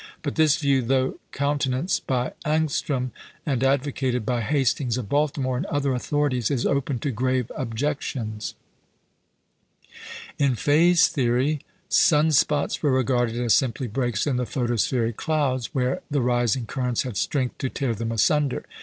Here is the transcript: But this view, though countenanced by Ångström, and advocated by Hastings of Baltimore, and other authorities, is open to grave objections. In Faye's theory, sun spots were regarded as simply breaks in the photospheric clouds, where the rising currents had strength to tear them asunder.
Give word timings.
But 0.23 0.33
this 0.33 0.57
view, 0.57 0.81
though 0.81 1.19
countenanced 1.31 2.07
by 2.07 2.33
Ångström, 2.43 3.11
and 3.45 3.63
advocated 3.63 4.25
by 4.25 4.41
Hastings 4.41 4.97
of 4.97 5.07
Baltimore, 5.07 5.57
and 5.57 5.67
other 5.67 5.93
authorities, 5.93 6.49
is 6.49 6.65
open 6.65 6.97
to 7.01 7.11
grave 7.11 7.51
objections. 7.55 8.55
In 10.39 10.55
Faye's 10.55 11.07
theory, 11.07 11.59
sun 11.87 12.31
spots 12.31 12.81
were 12.81 12.91
regarded 12.93 13.39
as 13.39 13.53
simply 13.53 13.85
breaks 13.85 14.25
in 14.25 14.37
the 14.37 14.45
photospheric 14.47 15.17
clouds, 15.17 15.67
where 15.71 16.01
the 16.09 16.21
rising 16.21 16.65
currents 16.65 17.03
had 17.03 17.15
strength 17.15 17.59
to 17.59 17.69
tear 17.69 17.93
them 17.93 18.11
asunder. 18.11 18.65